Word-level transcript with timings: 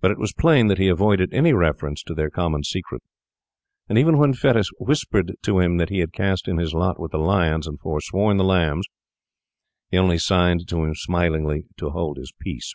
But 0.00 0.10
it 0.12 0.18
was 0.18 0.32
plain 0.32 0.68
that 0.68 0.78
he 0.78 0.88
avoided 0.88 1.34
any 1.34 1.52
reference 1.52 2.02
to 2.04 2.14
their 2.14 2.30
common 2.30 2.64
secret; 2.64 3.02
and 3.86 3.98
even 3.98 4.16
when 4.16 4.32
Fettes 4.32 4.70
whispered 4.78 5.36
to 5.42 5.58
him 5.60 5.76
that 5.76 5.90
he 5.90 5.98
had 5.98 6.14
cast 6.14 6.48
in 6.48 6.56
his 6.56 6.72
lot 6.72 6.98
with 6.98 7.10
the 7.12 7.18
lions 7.18 7.66
and 7.66 7.78
foresworn 7.78 8.38
the 8.38 8.44
lambs, 8.44 8.86
he 9.90 9.98
only 9.98 10.16
signed 10.16 10.66
to 10.68 10.84
him 10.84 10.94
smilingly 10.94 11.64
to 11.76 11.90
hold 11.90 12.16
his 12.16 12.32
peace. 12.40 12.74